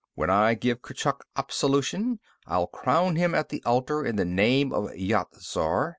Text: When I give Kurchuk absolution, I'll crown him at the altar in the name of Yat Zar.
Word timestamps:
When 0.15 0.31
I 0.31 0.55
give 0.55 0.81
Kurchuk 0.81 1.27
absolution, 1.35 2.19
I'll 2.47 2.65
crown 2.65 3.17
him 3.17 3.35
at 3.35 3.49
the 3.49 3.61
altar 3.67 4.03
in 4.03 4.15
the 4.15 4.25
name 4.25 4.73
of 4.73 4.89
Yat 4.95 5.27
Zar. 5.39 5.89